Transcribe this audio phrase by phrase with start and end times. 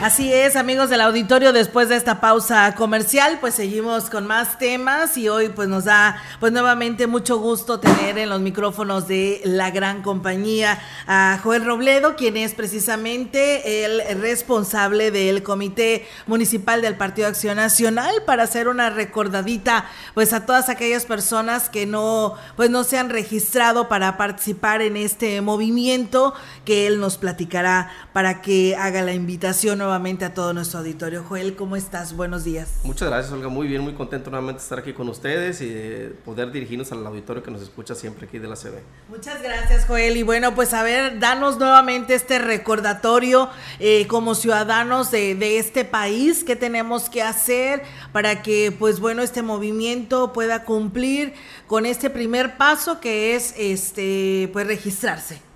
[0.00, 5.18] Así es, amigos del auditorio, después de esta pausa comercial, pues seguimos con más temas
[5.18, 9.70] y hoy pues nos da pues nuevamente mucho gusto tener en los micrófonos de la
[9.70, 17.28] gran compañía a Joel Robledo, quien es precisamente el responsable del Comité Municipal del Partido
[17.28, 22.84] Acción Nacional para hacer una recordadita pues a todas aquellas personas que no pues no
[22.84, 26.32] se han registrado para participar en este movimiento
[26.64, 31.24] que él nos platicará para que haga la invitación a todo nuestro auditorio.
[31.24, 32.14] Joel, ¿cómo estás?
[32.14, 32.80] Buenos días.
[32.84, 33.48] Muchas gracias, Olga.
[33.48, 37.04] Muy bien, muy contento nuevamente de estar aquí con ustedes y de poder dirigirnos al
[37.04, 38.74] auditorio que nos escucha siempre aquí de la CB.
[39.08, 40.16] Muchas gracias, Joel.
[40.16, 43.48] Y bueno, pues a ver, danos nuevamente este recordatorio
[43.80, 47.82] eh, como ciudadanos de, de este país, qué tenemos que hacer
[48.12, 51.34] para que, pues bueno, este movimiento pueda cumplir
[51.66, 55.49] con este primer paso que es, este, pues registrarse.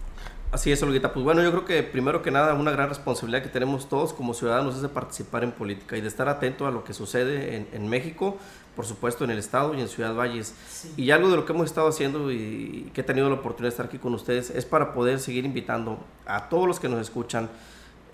[0.54, 1.12] Así es, Olguita.
[1.12, 4.34] Pues bueno, yo creo que primero que nada una gran responsabilidad que tenemos todos como
[4.34, 7.66] ciudadanos es de participar en política y de estar atento a lo que sucede en,
[7.72, 8.38] en México,
[8.76, 10.54] por supuesto en el Estado y en Ciudad Valles.
[10.68, 10.94] Sí.
[10.96, 13.74] Y algo de lo que hemos estado haciendo y que he tenido la oportunidad de
[13.74, 17.50] estar aquí con ustedes es para poder seguir invitando a todos los que nos escuchan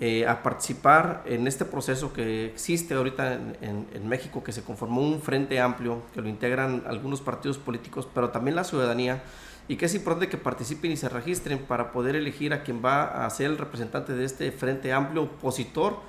[0.01, 4.63] eh, a participar en este proceso que existe ahorita en, en, en México, que se
[4.63, 9.23] conformó un frente amplio, que lo integran algunos partidos políticos, pero también la ciudadanía
[9.71, 13.25] y que es importante que participen y se registren para poder elegir a quien va
[13.25, 16.01] a ser el representante de este frente amplio opositor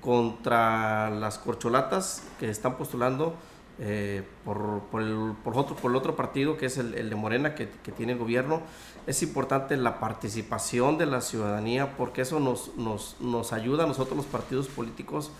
[0.00, 3.36] contra las corcholatas que están postulando
[3.78, 7.16] eh, por, por, el, por, otro, por el otro partido que es el, el de
[7.16, 8.62] Morena que, que, tiene el gobierno.
[9.06, 14.16] Es importante la participación de la ciudadanía porque eso nos, nos, nos ayuda a nosotros
[14.16, 15.30] los partidos políticos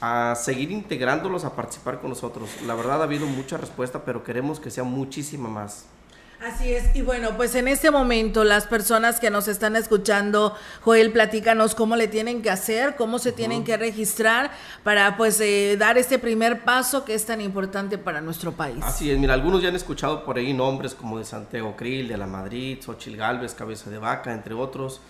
[0.00, 2.50] a seguir integrándolos a participar con nosotros.
[2.66, 5.86] La verdad ha habido mucha respuesta, pero queremos que sea muchísima más.
[6.44, 11.10] Así es, y bueno, pues en este momento las personas que nos están escuchando, Joel,
[11.10, 13.36] platícanos cómo le tienen que hacer, cómo se uh -huh.
[13.36, 14.50] tienen que registrar
[14.84, 18.82] para pues eh, dar este primer paso que es tan importante para nuestro país.
[18.82, 22.18] Así es, mira, algunos ya han escuchado por ahí nombres como de Santiago Krill, de
[22.18, 25.00] la Madrid, Xochil Galvez, Cabeza de Vaca, entre otros.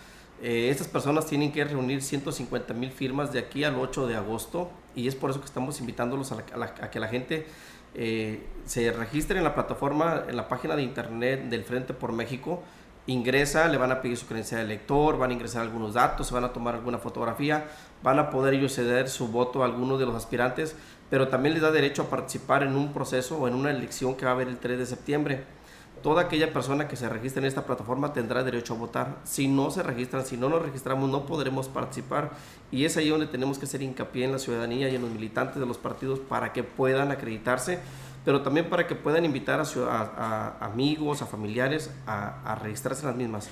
[0.41, 4.69] Eh, estas personas tienen que reunir 150 mil firmas de aquí al 8 de agosto
[4.95, 7.47] y es por eso que estamos invitándolos a, la, a, la, a que la gente
[7.97, 12.61] eh, se registre en la plataforma, en la página de internet del Frente por México,
[13.07, 16.33] ingresa, le van a pedir su credencial de elector, van a ingresar algunos datos, se
[16.33, 17.65] van a tomar alguna fotografía,
[18.03, 20.75] van a poder ellos ceder su voto a alguno de los aspirantes,
[21.09, 24.25] pero también les da derecho a participar en un proceso o en una elección que
[24.25, 25.43] va a haber el 3 de septiembre.
[26.03, 29.17] Toda aquella persona que se registre en esta plataforma tendrá derecho a votar.
[29.23, 32.31] Si no se registran, si no nos registramos, no podremos participar.
[32.71, 35.59] Y es ahí donde tenemos que hacer hincapié en la ciudadanía y en los militantes
[35.59, 37.79] de los partidos para que puedan acreditarse,
[38.25, 43.15] pero también para que puedan invitar a, a, amigos, a familiares a, registrarse en las
[43.15, 43.49] mismas.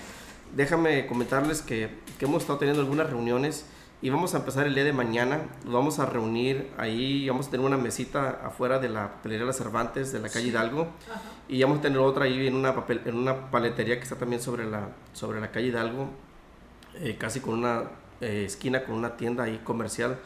[0.55, 1.89] Déjame comentarles que
[2.19, 3.65] hemos estado teniendo algunas reuniones
[4.01, 5.41] y vamos a empezar el día de mañana.
[5.63, 9.57] Nos vamos a reunir ahí, vamos a tener una mesita afuera de la pelería Las
[9.57, 11.21] Cervantes de la calle Hidalgo Ajá.
[11.47, 14.41] y vamos a tener otra ahí en una, papel, en una paletería que está también
[14.41, 16.09] sobre la, sobre la calle Hidalgo,
[16.95, 17.83] eh, casi con una
[18.21, 20.17] eh, esquina con una tienda ahí comercial.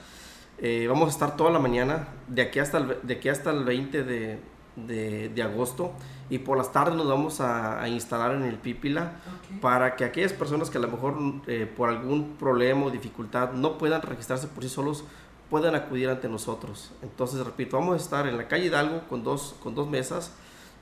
[0.58, 3.64] Eh, vamos a estar toda la mañana, de aquí hasta el, de aquí hasta el
[3.64, 4.40] 20 de,
[4.88, 5.94] de, de agosto
[6.30, 9.14] y por las tardes nos vamos a, a instalar en el Pípila
[9.46, 9.58] okay.
[9.60, 11.16] para que aquellas personas que a lo mejor
[11.48, 15.04] eh, por algún problema o dificultad no puedan registrarse por sí solos
[15.50, 16.92] puedan acudir ante nosotros.
[17.02, 20.32] Entonces, repito, vamos a estar en la calle Hidalgo con dos, con dos mesas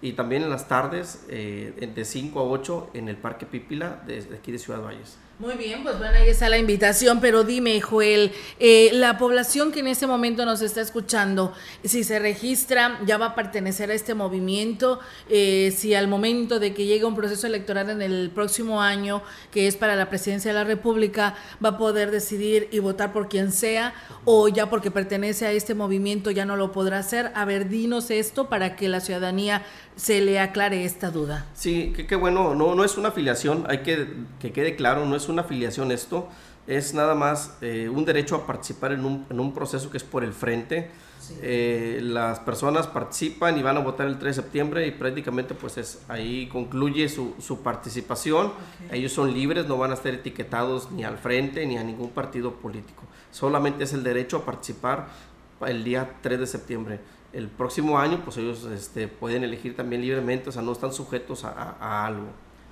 [0.01, 4.21] y también en las tardes eh, de 5 a 8 en el Parque Pípila de,
[4.21, 5.17] de aquí de Ciudad Valles.
[5.39, 9.81] Muy bien, pues bueno, ahí está la invitación, pero dime, Joel, eh, la población que
[9.81, 11.53] en este momento nos está escuchando,
[11.83, 14.99] si se registra, ya va a pertenecer a este movimiento,
[15.29, 19.21] eh, si al momento de que llegue un proceso electoral en el próximo año,
[19.51, 23.29] que es para la presidencia de la República, va a poder decidir y votar por
[23.29, 23.93] quien sea,
[24.25, 27.31] o ya porque pertenece a este movimiento ya no lo podrá hacer.
[27.35, 29.63] A ver, dinos esto para que la ciudadanía
[29.95, 31.45] se le aclare esta duda.
[31.53, 34.07] Sí, qué bueno, no, no es una afiliación, hay que
[34.39, 36.27] que quede claro, no es una afiliación esto,
[36.67, 40.03] es nada más eh, un derecho a participar en un, en un, proceso que es
[40.03, 40.91] por el frente.
[41.19, 41.35] Sí.
[41.41, 45.77] Eh, las personas participan y van a votar el 3 de septiembre y prácticamente pues
[45.77, 48.51] es, ahí concluye su, su participación.
[48.85, 48.99] Okay.
[48.99, 52.53] Ellos son libres, no van a estar etiquetados ni al frente ni a ningún partido
[52.55, 53.03] político.
[53.31, 55.07] Solamente es el derecho a participar
[55.65, 56.99] el día 3 de septiembre
[57.33, 61.43] el próximo año, pues ellos este, pueden elegir también libremente, o sea, no están sujetos
[61.43, 62.27] a, a, a algo.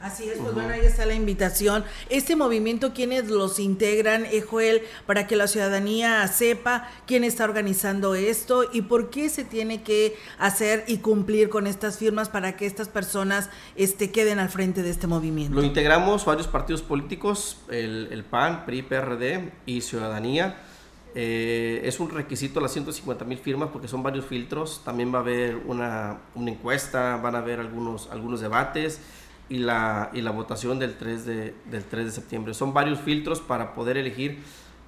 [0.05, 1.83] Así es, pues bueno, ahí está la invitación.
[2.11, 8.13] Este movimiento, ¿quiénes los integran, eh, Joel, para que la ciudadanía sepa quién está organizando
[8.13, 12.67] esto y por qué se tiene que hacer y cumplir con estas firmas para que
[12.67, 15.55] estas personas este, queden al frente de este movimiento?
[15.59, 20.61] Lo integramos varios partidos políticos, el, el PAN, PRI, PRD y Ciudadanía.
[21.15, 24.83] Eh, es un requisito las 150 mil firmas porque son varios filtros.
[24.85, 28.99] También va a haber una, una encuesta, van a haber algunos, algunos debates
[29.49, 32.53] y la, y la votación del 3, de, del 3 de septiembre.
[32.53, 34.39] Son varios filtros para poder elegir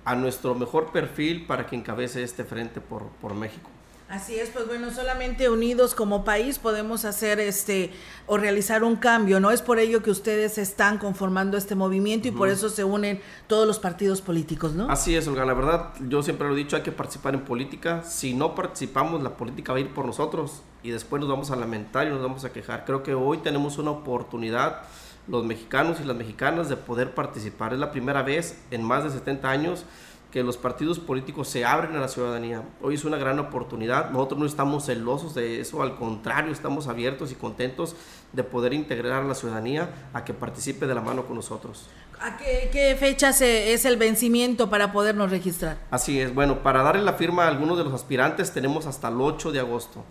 [0.06, 3.70] a nuestro mejor perfil para que encabece este frente por, por México.
[4.10, 7.92] Así es, pues bueno, solamente unidos como país podemos hacer este
[8.26, 9.52] o realizar un cambio, ¿no?
[9.52, 13.68] Es por ello que ustedes están conformando este movimiento y por eso se unen todos
[13.68, 14.90] los partidos políticos, ¿no?
[14.90, 18.02] Así es, Olga, la verdad, yo siempre lo he dicho, hay que participar en política.
[18.04, 21.58] Si no participamos, la política va a ir por nosotros y después nos vamos a
[21.58, 22.86] lamentar y nos vamos a quejar.
[22.86, 24.84] Creo que hoy tenemos una oportunidad
[25.28, 27.74] los mexicanos y las mexicanas de poder participar.
[27.74, 29.84] Es la primera vez en más de 70 años
[30.32, 32.62] que los partidos políticos se abren a la ciudadanía.
[32.82, 34.10] Hoy es una gran oportunidad.
[34.12, 37.96] Nosotros no estamos celosos de eso, al contrario, estamos abiertos y contentos
[38.34, 41.88] de poder integrar a la ciudadanía a que participe de la mano con nosotros.
[42.20, 45.78] ¿A qué, fecha es el vencimiento para podernos registrar?
[45.92, 49.22] Así es, bueno, para darle la firma a algunos de los aspirantes tenemos hasta el
[49.22, 50.04] 8 de agosto,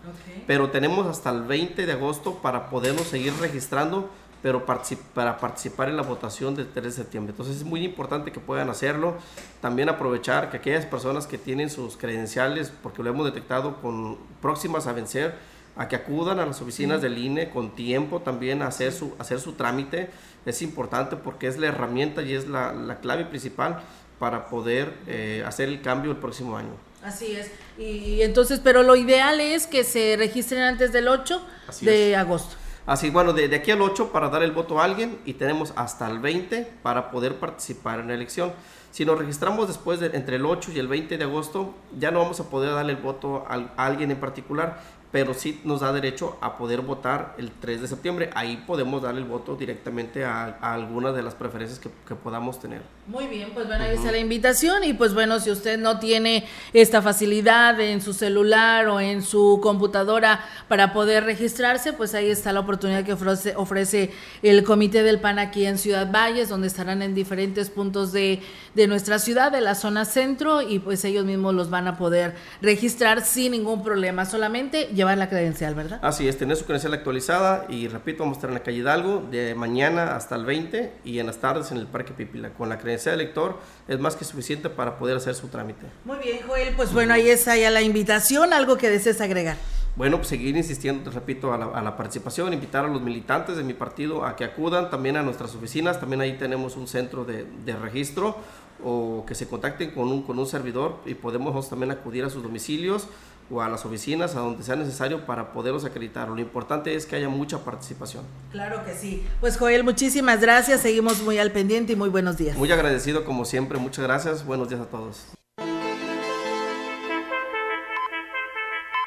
[0.46, 4.08] pero tenemos hasta el 20 de agosto para podernos seguir registrando
[4.46, 7.32] pero para participar en la votación del 3 de septiembre.
[7.32, 9.16] Entonces es muy importante que puedan hacerlo.
[9.60, 14.86] También aprovechar que aquellas personas que tienen sus credenciales, porque lo hemos detectado con próximas
[14.86, 15.34] a vencer,
[15.74, 19.40] a que acudan a las oficinas del INE con tiempo también a hacer su, hacer
[19.40, 20.10] su trámite.
[20.44, 23.82] Es importante porque es la herramienta y es la, la clave principal
[24.20, 26.70] para poder eh, hacer el cambio el próximo año.
[27.02, 27.50] Así es.
[27.78, 31.44] Y entonces, pero lo ideal es que se registren antes del 8
[31.80, 32.54] de agosto.
[32.86, 36.08] Así, bueno, de, aquí al 8 para dar el voto a alguien y tenemos hasta
[36.08, 38.52] el 20 para poder participar en la elección.
[38.92, 42.20] Si nos registramos después de entre el 8 y el 20 de agosto, ya no
[42.20, 44.80] vamos a poder darle el voto a alguien en particular,
[45.16, 48.28] pero sí nos da derecho a poder votar el 3 de septiembre.
[48.34, 52.82] Ahí podemos darle el voto directamente a, a alguna de las preferencias que, podamos tener.
[53.06, 56.44] Muy bien, pues bueno, ahí está la invitación y pues bueno, si usted no tiene
[56.72, 62.52] esta facilidad en su celular o en su computadora para poder registrarse, pues ahí está
[62.52, 64.10] la oportunidad que ofrece, ofrece
[64.42, 68.42] el Comité del PAN aquí en Ciudad Valles, donde estarán en diferentes puntos de,
[68.74, 72.34] de nuestra ciudad, de la zona centro, y pues ellos mismos los van a poder
[72.60, 76.00] registrar sin ningún problema, solamente llevar la credencial, ¿verdad?
[76.02, 79.24] Así es, tener su credencial actualizada y repito, vamos a estar en la calle Hidalgo
[79.30, 82.50] de mañana hasta el 20 y en las tardes en el Parque Pipila.
[82.50, 85.86] Con la credencial de elector es más que suficiente para poder hacer su trámite.
[86.04, 89.56] Muy bien, Joel, pues bueno, ahí está ya la invitación, algo que desees agregar.
[89.96, 94.26] Bueno, pues seguir insistiendo, repito, a la, participación, invitar a los militantes de mi partido
[94.26, 98.36] a que acudan también a nuestras oficinas, también ahí tenemos un centro de, de registro
[98.84, 102.42] o que se contacten con un, con un servidor y podemos también acudir a sus
[102.42, 103.08] domicilios
[103.50, 106.28] o a las oficinas, a donde sea necesario para poderlos acreditar.
[106.28, 108.24] Lo importante es que haya mucha participación.
[108.50, 109.24] Claro que sí.
[109.40, 110.80] Pues Joel, muchísimas gracias.
[110.80, 112.56] Seguimos muy al pendiente y muy buenos días.
[112.56, 113.78] Muy agradecido como siempre.
[113.78, 114.44] Muchas gracias.
[114.44, 115.26] Buenos días a todos.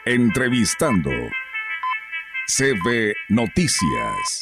[0.05, 1.11] Entrevistando
[2.47, 4.41] CB Noticias.